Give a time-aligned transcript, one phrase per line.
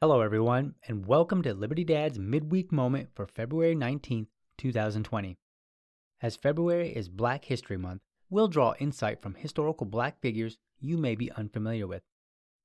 [0.00, 5.36] Hello, everyone, and welcome to Liberty Dad's midweek moment for February 19th, 2020.
[6.22, 11.16] As February is Black History Month, we'll draw insight from historical black figures you may
[11.16, 12.04] be unfamiliar with.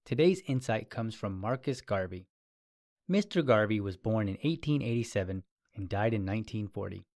[0.05, 2.27] Today's insight comes from Marcus Garvey.
[3.09, 3.43] Mr.
[3.43, 5.41] Garvey was born in 1887
[5.73, 7.07] and died in 1940.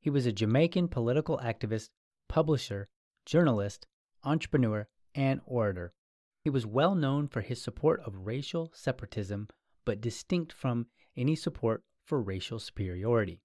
[0.00, 1.90] He was a Jamaican political activist,
[2.28, 2.88] publisher,
[3.24, 3.86] journalist,
[4.24, 5.92] entrepreneur, and orator.
[6.42, 9.46] He was well known for his support of racial separatism,
[9.84, 10.86] but distinct from
[11.16, 13.40] any support for racial superiority.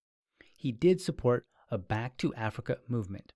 [0.55, 3.34] He did support a Back to Africa movement.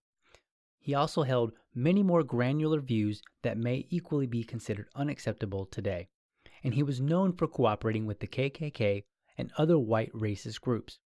[0.79, 6.07] He also held many more granular views that may equally be considered unacceptable today,
[6.63, 9.03] and he was known for cooperating with the KKK
[9.37, 10.99] and other white racist groups.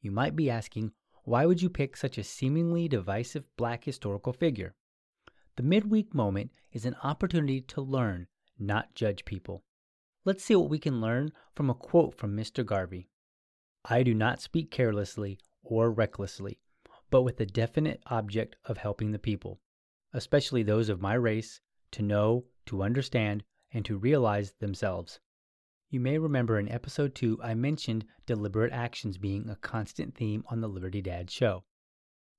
[0.00, 0.92] You might be asking,
[1.24, 4.74] why would you pick such a seemingly divisive black historical figure?
[5.56, 8.26] The midweek moment is an opportunity to learn,
[8.58, 9.64] not judge people.
[10.24, 12.64] Let's see what we can learn from a quote from Mr.
[12.64, 13.08] Garvey
[13.84, 16.60] I do not speak carelessly or recklessly,
[17.10, 19.60] but with the definite object of helping the people,
[20.12, 23.42] especially those of my race, to know, to understand,
[23.72, 25.18] and to realize themselves.
[25.90, 30.60] You may remember in episode 2 I mentioned deliberate actions being a constant theme on
[30.60, 31.64] the Liberty Dad show.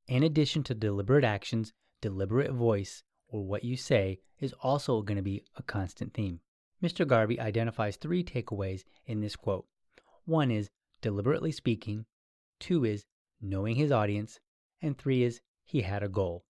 [0.07, 5.21] In addition to deliberate actions, deliberate voice, or what you say, is also going to
[5.21, 6.39] be a constant theme.
[6.83, 7.07] Mr.
[7.07, 9.65] Garvey identifies three takeaways in this quote.
[10.25, 10.69] One is
[11.01, 12.05] deliberately speaking,
[12.59, 13.05] two is
[13.41, 14.39] knowing his audience,
[14.81, 16.43] and three is he had a goal.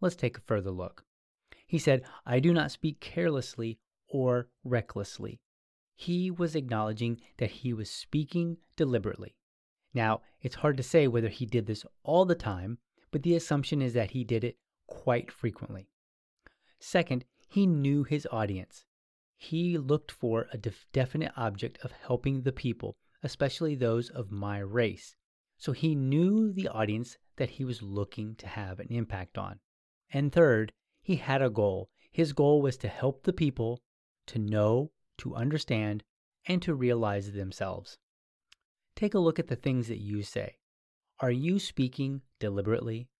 [0.00, 1.04] Let's take a further look.
[1.66, 5.40] He said, I do not speak carelessly or recklessly.
[5.94, 9.36] He was acknowledging that he was speaking deliberately.
[9.92, 12.78] Now, it's hard to say whether he did this all the time,
[13.10, 15.88] but the assumption is that he did it quite frequently.
[16.80, 18.84] Second, he knew his audience.
[19.48, 24.58] He looked for a def- definite object of helping the people, especially those of my
[24.58, 25.16] race.
[25.58, 29.60] So he knew the audience that he was looking to have an impact on.
[30.10, 31.90] And third, he had a goal.
[32.10, 33.82] His goal was to help the people
[34.28, 36.04] to know, to understand,
[36.46, 37.98] and to realize themselves.
[38.96, 40.56] Take a look at the things that you say.
[41.20, 43.10] Are you speaking deliberately?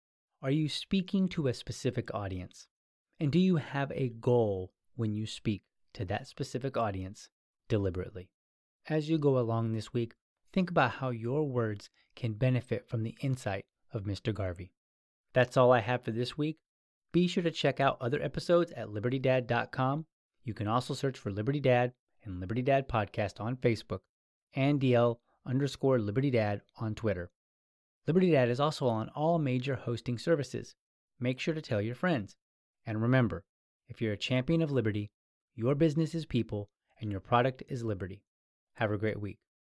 [0.41, 2.67] Are you speaking to a specific audience?
[3.21, 7.29] And do you have a goal when you speak to that specific audience
[7.69, 8.29] deliberately?
[8.87, 10.15] As you go along this week,
[10.53, 14.35] think about how your words can benefit from the insight of Mr.
[14.35, 14.73] Garvey.
[15.33, 16.59] That's all I have for this week.
[17.13, 20.07] Be sure to check out other episodes at libertydad.com.
[20.43, 21.93] You can also search for Liberty Dad
[22.25, 24.01] and Liberty Dad Podcast on Facebook
[24.55, 25.17] and DL
[25.47, 27.31] underscore Liberty Dad on Twitter.
[28.07, 30.75] Liberty Dad is also on all major hosting services.
[31.19, 32.37] Make sure to tell your friends.
[32.85, 33.45] And remember,
[33.89, 35.11] if you're a champion of liberty,
[35.55, 36.69] your business is people
[37.01, 38.23] and your product is liberty.
[38.75, 39.39] Have a great week.